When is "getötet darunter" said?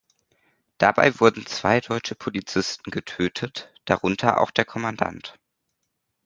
2.89-4.41